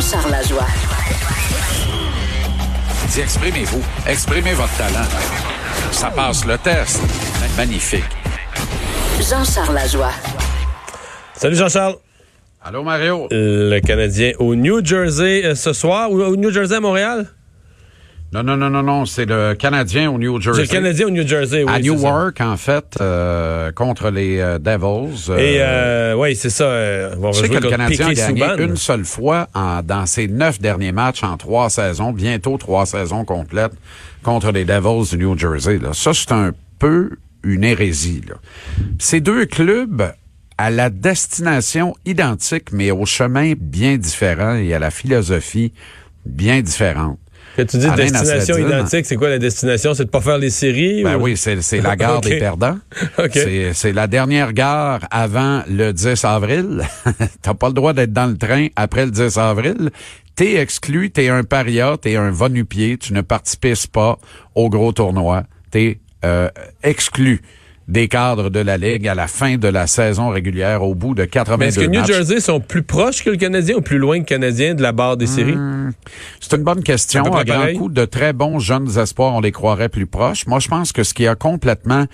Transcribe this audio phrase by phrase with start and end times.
[0.00, 0.66] Jean-Charles Lajoie.
[3.08, 3.82] Dis, exprimez-vous.
[4.06, 5.06] Exprimez votre talent.
[5.92, 7.02] Ça passe le test.
[7.54, 8.04] Magnifique.
[9.18, 10.12] Jean-Charles Lajoie.
[11.34, 11.96] Salut Jean-Charles.
[12.64, 13.28] Allô, Mario?
[13.30, 17.26] Le Canadien au New Jersey euh, ce soir ou au New Jersey à Montréal?
[18.32, 19.06] Non, non, non, non, non.
[19.06, 20.64] C'est le Canadien au New Jersey.
[20.64, 21.70] C'est le Canadien au New Jersey, oui.
[21.70, 21.80] à ça.
[21.82, 25.32] Newark, en fait, euh, contre les euh, Devils.
[25.36, 26.64] Et euh, oui, c'est ça.
[26.64, 30.60] euh, on sais que le Canadien a gagné une seule fois en- dans ses neuf
[30.60, 33.72] derniers matchs en trois saisons, bientôt trois saisons complètes
[34.22, 35.78] contre les Devils du New Jersey.
[35.78, 35.90] Là.
[35.92, 37.10] Ça, c'est un peu
[37.42, 38.22] une hérésie.
[38.28, 38.36] Là.
[39.00, 40.04] Ces deux clubs
[40.56, 45.72] à la destination identique, mais au chemin bien différent et à la philosophie
[46.26, 47.18] bien différente.
[47.64, 49.94] Tu dis Alain destination identique, c'est quoi la destination?
[49.94, 51.02] C'est de pas faire les séries?
[51.02, 52.78] Ben ou- oui, c'est la gare des perdants.
[53.18, 53.30] OK.
[53.32, 56.82] C'est- C'est la dernière gare avant le 10 avril.
[57.42, 59.90] T'as pas le droit d'être dans le train après le 10 avril.
[60.36, 64.18] T'es exclu, t'es un paria, t'es un va-nu-pied, tu ne participes pas
[64.54, 65.42] au gros tournoi.
[65.70, 66.48] T'es euh,
[66.82, 67.42] exclu
[67.90, 71.24] des cadres de la Ligue à la fin de la saison régulière au bout de
[71.24, 72.12] 82 Mais est-ce que New matchs.
[72.12, 74.92] Jersey sont plus proches que le Canadien ou plus loin que le Canadien de la
[74.92, 75.56] barre des séries?
[76.40, 77.24] C'est une bonne question.
[77.24, 80.46] À À grand coup, de très bons jeunes espoirs, on les croirait plus proches.
[80.46, 82.06] Moi, je pense que ce qui a complètement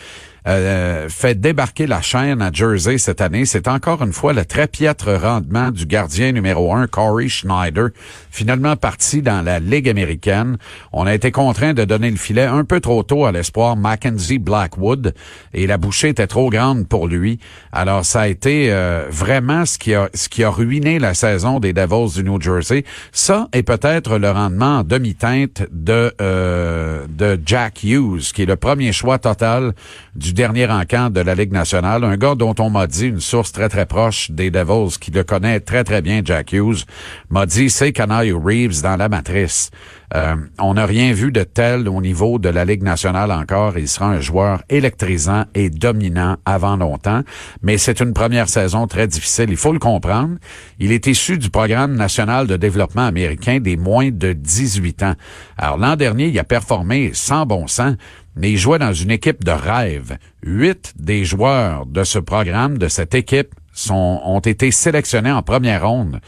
[0.46, 4.68] euh, fait débarquer la chaîne à Jersey cette année, c'est encore une fois le très
[4.68, 7.88] piètre rendement du gardien numéro un, Corey Schneider,
[8.30, 10.56] finalement parti dans la Ligue américaine.
[10.92, 14.38] On a été contraint de donner le filet un peu trop tôt à l'espoir Mackenzie
[14.38, 15.14] Blackwood
[15.52, 17.40] et la bouchée était trop grande pour lui.
[17.72, 21.58] Alors, ça a été euh, vraiment ce qui a ce qui a ruiné la saison
[21.58, 22.84] des Devils du New Jersey.
[23.12, 28.56] Ça et peut-être le rendement en demi-teinte de euh, de Jack Hughes, qui est le
[28.56, 29.74] premier choix total
[30.14, 32.04] du dernier encamp de la Ligue nationale.
[32.04, 35.24] Un gars dont on m'a dit, une source très très proche des Devils, qui le
[35.24, 36.84] connaît très très bien, Jack Hughes,
[37.30, 39.70] m'a dit c'est Canaille Reeves dans la matrice.
[40.14, 43.78] Euh, on n'a rien vu de tel au niveau de la Ligue nationale encore.
[43.78, 47.22] Il sera un joueur électrisant et dominant avant longtemps,
[47.62, 49.46] mais c'est une première saison très difficile.
[49.48, 50.36] Il faut le comprendre.
[50.78, 55.14] Il est issu du programme national de développement américain des moins de 18 ans.
[55.56, 57.94] Alors l'an dernier, il a performé sans bon sens,
[58.36, 60.18] mais il jouait dans une équipe de rêve.
[60.44, 63.54] Huit des joueurs de ce programme, de cette équipe,
[63.90, 66.20] ont été sélectionnés en première ronde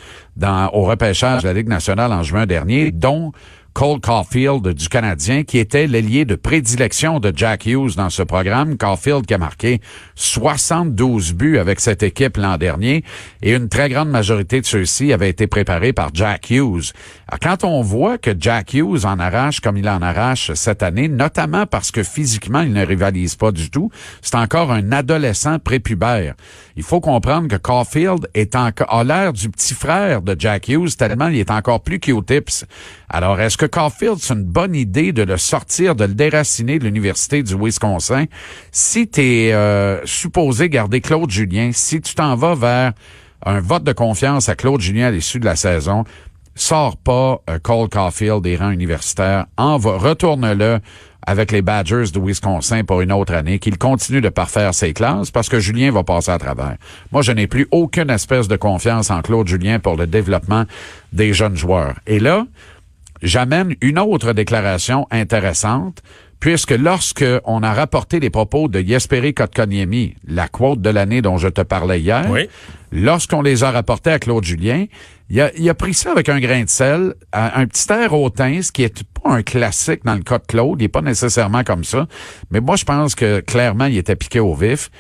[0.73, 3.33] au repêchage de la Ligue nationale en juin dernier, dont
[3.79, 8.77] Cole Caulfield du Canadien, qui était l'ailier de prédilection de Jack Hughes dans ce programme.
[8.77, 9.81] Caulfield qui a marqué
[10.17, 13.05] 72 buts avec cette équipe l'an dernier
[13.41, 16.93] et une très grande majorité de ceux-ci avaient été préparés par Jack Hughes.
[17.41, 21.65] Quand on voit que Jack Hughes en arrache comme il en arrache cette année, notamment
[21.65, 26.35] parce que physiquement, il ne rivalise pas du tout, c'est encore un adolescent prépubère.
[26.75, 30.97] Il faut comprendre que Caulfield est encore, a l'air du petit frère de Jack Hughes
[30.97, 32.67] tellement il est encore plus Q-tips.
[33.09, 36.85] Alors, est-ce que Caulfield, c'est une bonne idée de le sortir, de le déraciner de
[36.85, 38.27] l'Université du Wisconsin?
[38.71, 42.93] Si tu es supposé garder Claude Julien, si tu t'en vas vers
[43.45, 46.05] un vote de confiance à Claude Julien à l'issue de la saison,
[46.55, 50.81] sors pas euh, Cole Caulfield des rangs universitaires, retourne-le
[51.27, 55.31] avec les Badgers de Wisconsin pour une autre année, qu'il continue de parfaire ses classes
[55.31, 56.77] parce que Julien va passer à travers.
[57.13, 60.65] Moi, je n'ai plus aucune espèce de confiance en Claude Julien pour le développement
[61.13, 61.95] des jeunes joueurs.
[62.07, 62.47] Et là,
[63.23, 66.03] j'amène une autre déclaration intéressante,
[66.41, 71.37] puisque lorsque on a rapporté les propos de Jesperi Kotkaniemi, la quote de l'année dont
[71.37, 72.49] je te parlais hier, Oui.
[72.93, 74.87] lorsqu'on les a rapportés à Claude Julien,
[75.31, 78.15] il a, il a pris ça avec un grain de sel, un un petit air
[78.15, 81.03] hautain, ce qui est pas un classique dans le cas de Claude, il est pas
[81.03, 82.07] nécessairement comme ça,
[82.51, 84.91] mais moi je pense que clairement il était piqué au vif.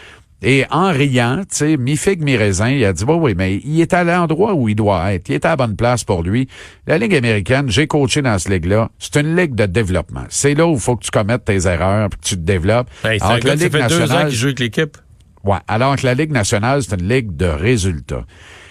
[0.41, 3.93] Et en riant, tu sais, mi-figue, mi-raisin, il a dit, bah oui, mais il est
[3.93, 5.28] à l'endroit où il doit être.
[5.28, 6.49] Il est à la bonne place pour lui.
[6.87, 8.88] La Ligue américaine, j'ai coaché dans cette ligue-là.
[9.00, 10.25] C'est une ligue de développement.
[10.28, 12.88] C'est là où il faut que tu commettes tes erreurs, puis que tu te développes.
[13.04, 14.97] Hey, Alors que la gars, ça Ligue fait deux ans nationale- qu'il joue avec l'équipe.
[15.43, 18.25] Ouais, alors que la Ligue nationale, c'est une ligue de résultats.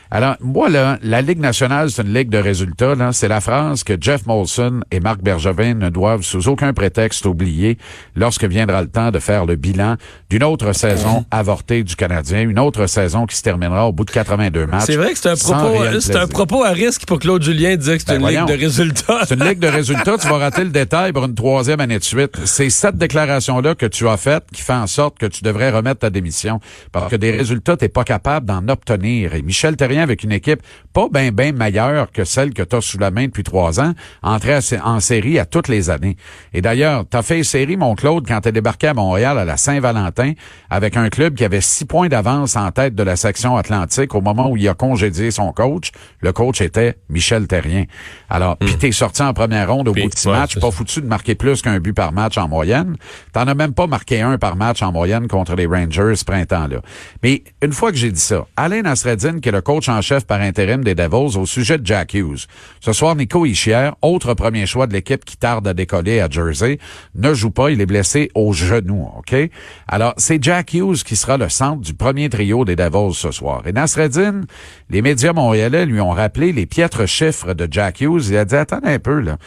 [0.10, 2.96] Alors, moi, là, la Ligue nationale, c'est une ligue de résultats.
[2.96, 7.26] Là, c'est la phrase que Jeff Molson et Marc Bergevin ne doivent sous aucun prétexte
[7.26, 7.78] oublier
[8.16, 9.96] lorsque viendra le temps de faire le bilan
[10.30, 14.12] d'une autre saison avortée du Canadien, une autre saison qui se terminera au bout de
[14.12, 14.84] 82 matchs.
[14.86, 17.82] C'est vrai que c'est un propos, c'est un propos à risque pour Claude Julien de
[17.82, 19.22] dire que c'est Ben une ligue de résultats.
[19.26, 20.18] C'est une ligue de résultats.
[20.18, 22.38] Tu vas rater le détail pour une troisième année de suite.
[22.46, 26.00] C'est cette déclaration-là que tu as faite qui fait en sorte que tu devrais remettre
[26.00, 26.60] ta démission.
[26.92, 29.36] Parce que des résultats, t'es pas capable d'en obtenir.
[29.36, 30.62] Et Michel Terrien avec une équipe
[30.94, 33.94] pas bien, bien meilleure que celle que tu as sous la main depuis trois ans,
[34.24, 36.18] entrer en série à toutes les années.
[36.54, 39.46] Et d'ailleurs, tu as fait série, mon Claude, quand tu es débarqué à Montréal à
[39.46, 40.34] la Saint-Valentin,
[40.70, 44.22] avec un club qui avait six points d'avance en tête de la section atlantique au
[44.22, 45.92] moment où il a congédié son coach.
[46.22, 47.86] Le coach était Michel Terrien.
[48.30, 48.78] Alors, puis hmm.
[48.78, 51.62] t'es sorti en première ronde au bout de six matchs, pas foutu de marquer plus
[51.62, 52.96] qu'un but par match en moyenne.
[53.34, 56.82] T'en as même pas marqué un par match en moyenne contre les Rangers ce printemps-là.
[57.24, 60.26] Mais une fois que j'ai dit ça, Alain Nasreddin, qui est le coach en chef
[60.26, 62.48] par intérim des Devils, au sujet de Jack Hughes.
[62.80, 66.80] Ce soir, Nico Ischier, autre premier choix de l'équipe qui tarde à décoller à Jersey,
[67.16, 67.72] ne joue pas.
[67.72, 69.36] Il est blessé au genou, OK?
[69.88, 73.64] Alors, c'est Jack Hughes qui sera le centre du premier trio des Devils ce soir.
[73.66, 74.42] Et Nasreddin,
[74.90, 78.28] les médias montréalais lui ont rappelé les piètres chiffres de Jack Hughes.
[78.30, 79.38] Il a dit, attendez un peu, là.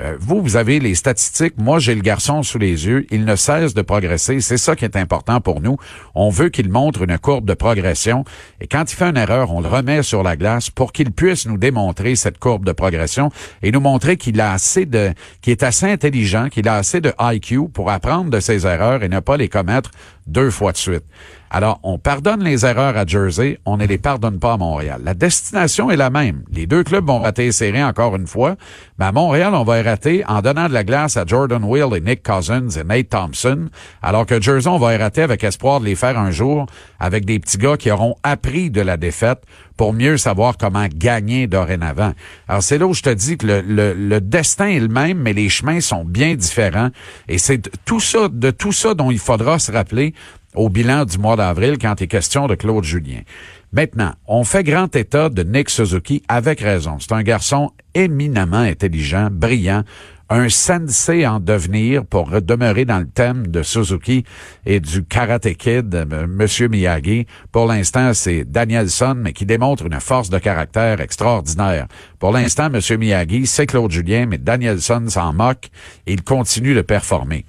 [0.00, 1.54] Euh, vous, vous avez les statistiques.
[1.58, 3.06] Moi, j'ai le garçon sous les yeux.
[3.10, 4.40] Il ne cesse de progresser.
[4.40, 5.76] C'est ça qui est important pour nous.
[6.14, 8.24] On veut qu'il montre une courbe de progression.
[8.60, 11.46] Et quand il fait une erreur, on le remet sur la glace pour qu'il puisse
[11.46, 13.30] nous démontrer cette courbe de progression
[13.62, 15.12] et nous montrer qu'il a assez de,
[15.42, 19.08] qu'il est assez intelligent, qu'il a assez de IQ pour apprendre de ses erreurs et
[19.08, 19.90] ne pas les commettre
[20.26, 21.04] deux fois de suite.
[21.50, 25.00] Alors, on pardonne les erreurs à Jersey, on ne les pardonne pas à Montréal.
[25.04, 26.44] La destination est la même.
[26.52, 28.56] Les deux clubs vont rater séries encore une fois,
[28.98, 31.94] mais à Montréal, on va y rater en donnant de la glace à Jordan Will
[31.96, 33.68] et Nick Cousins et Nate Thompson,
[34.02, 36.66] alors que Jersey, on va y rater avec espoir de les faire un jour
[37.00, 39.42] avec des petits gars qui auront appris de la défaite
[39.76, 42.12] pour mieux savoir comment gagner dorénavant.
[42.48, 45.18] Alors, c'est là où je te dis que le, le, le destin est le même,
[45.18, 46.90] mais les chemins sont bien différents.
[47.28, 50.14] Et c'est tout ça, de tout ça dont il faudra se rappeler
[50.54, 53.20] au bilan du mois d'avril quand il est question de Claude Julien.
[53.72, 56.96] Maintenant, on fait grand état de Nick Suzuki avec raison.
[57.00, 59.84] C'est un garçon éminemment intelligent, brillant,
[60.30, 64.24] un sensei en devenir pour demeurer dans le thème de Suzuki
[64.66, 67.26] et du Karate Kid, euh, Monsieur Miyagi.
[67.50, 71.86] Pour l'instant, c'est Danielson, mais qui démontre une force de caractère extraordinaire.
[72.18, 75.70] Pour l'instant, Monsieur Miyagi, c'est Claude Julien, mais Danielson s'en moque
[76.06, 77.46] et il continue de performer.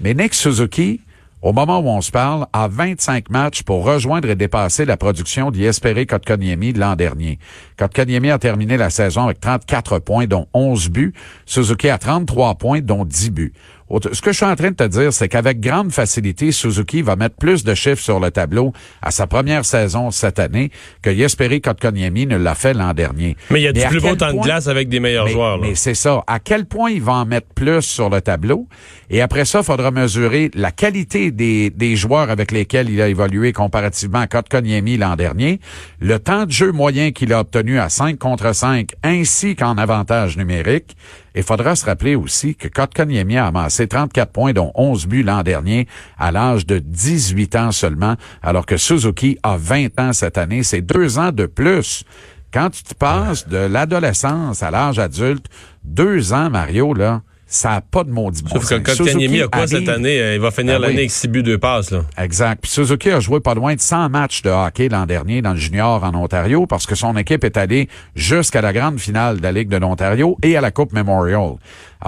[0.00, 1.00] Mais Nick Suzuki,
[1.42, 5.50] au moment où on se parle, a 25 matchs pour rejoindre et dépasser la production
[5.50, 7.40] d'Yespéré Kotkaniemi l'an dernier.
[7.76, 11.12] Kotkaniemi a terminé la saison avec 34 points, dont 11 buts.
[11.44, 13.52] Suzuki a 33 points, dont 10 buts.
[14.00, 17.16] Ce que je suis en train de te dire, c'est qu'avec grande facilité, Suzuki va
[17.16, 18.72] mettre plus de chiffres sur le tableau
[19.02, 20.70] à sa première saison cette année
[21.02, 23.36] que Yesperi Kotkaniemi ne l'a fait l'an dernier.
[23.50, 25.58] Mais il y a du plus beau temps de glace avec des meilleurs joueurs.
[25.58, 26.24] Mais c'est ça.
[26.26, 28.66] À quel point il va en mettre plus sur le tableau?
[29.10, 33.08] Et après ça, il faudra mesurer la qualité des, des joueurs avec lesquels il a
[33.08, 35.60] évolué comparativement à Kotkaniemi l'an dernier,
[36.00, 40.36] le temps de jeu moyen qu'il a obtenu à 5 contre 5, ainsi qu'en avantage
[40.38, 40.96] numérique,
[41.34, 45.42] il faudra se rappeler aussi que Kotkaniemi a amassé 34 points, dont 11 buts l'an
[45.42, 45.86] dernier,
[46.18, 50.62] à l'âge de 18 ans seulement, alors que Suzuki a 20 ans cette année.
[50.62, 52.04] C'est deux ans de plus.
[52.52, 55.46] Quand tu te passes de l'adolescence à l'âge adulte,
[55.84, 59.66] deux ans, Mario, là, ça n'a pas de maudit bon Sauf que Kotkaniemi a quoi
[59.66, 60.18] cette année?
[60.18, 61.90] Euh, il va finir ben l'année avec six buts, deux passes.
[61.90, 62.00] Là.
[62.16, 62.60] Exact.
[62.62, 65.58] Puis Suzuki a joué pas loin de 100 matchs de hockey l'an dernier dans le
[65.58, 69.52] junior en Ontario parce que son équipe est allée jusqu'à la grande finale de la
[69.52, 71.56] Ligue de l'Ontario et à la Coupe Memorial.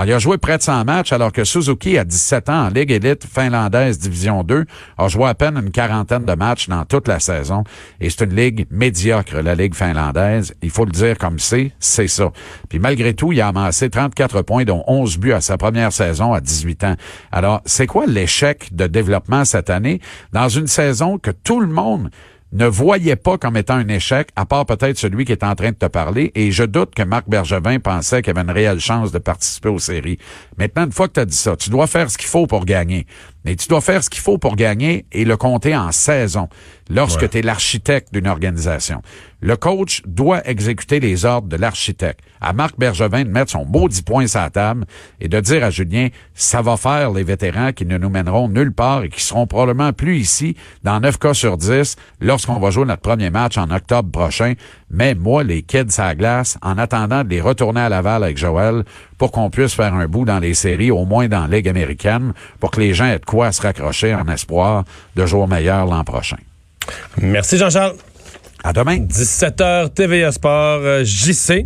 [0.02, 2.90] Il a joué près de 100 matchs, alors que Suzuki, à 17 ans, en Ligue
[2.90, 4.64] élite finlandaise Division 2,
[4.98, 7.62] a joué à peine une quarantaine de matchs dans toute la saison.
[8.00, 10.52] Et c'est une ligue médiocre, la Ligue finlandaise.
[10.62, 12.32] Il faut le dire comme c'est, c'est ça.
[12.68, 16.32] Puis malgré tout, il a amassé 34 points, dont 11 buts à sa première saison
[16.32, 16.96] à 18 ans.
[17.30, 20.00] Alors, c'est quoi l'échec de développement cette année?
[20.32, 22.10] Dans une saison que tout le monde
[22.52, 25.70] ne voyait pas comme étant un échec, à part peut-être celui qui est en train
[25.70, 29.10] de te parler, et je doute que Marc Bergevin pensait qu'il avait une réelle chance
[29.10, 30.18] de participer aux séries.
[30.56, 32.64] Maintenant, une fois que tu as dit ça, tu dois faire ce qu'il faut pour
[32.64, 33.06] gagner.
[33.44, 36.48] Mais tu dois faire ce qu'il faut pour gagner et le compter en saison
[36.90, 39.02] lorsque tu es l'architecte d'une organisation.
[39.40, 42.20] Le coach doit exécuter les ordres de l'architecte.
[42.40, 44.86] À Marc Bergevin de mettre son beau 10 points sur la table
[45.20, 48.72] et de dire à Julien, ça va faire les vétérans qui ne nous mèneront nulle
[48.72, 52.86] part et qui seront probablement plus ici dans 9 cas sur 10 lorsqu'on va jouer
[52.86, 54.54] notre premier match en octobre prochain.
[54.90, 58.84] Mais moi, les kids à glace, en attendant de les retourner à Laval avec Joël
[59.24, 62.34] pour qu'on puisse faire un bout dans les séries, au moins dans la Ligue américaine,
[62.60, 64.84] pour que les gens aient de quoi se raccrocher en espoir
[65.16, 66.36] de jours meilleurs l'an prochain.
[67.22, 67.94] Merci Jean-Charles.
[68.62, 68.98] À demain.
[68.98, 71.64] 17h TVA Sport euh, JC.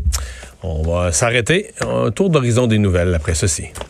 [0.63, 1.73] On va s'arrêter.
[1.81, 3.71] Un tour d'horizon des nouvelles après ceci.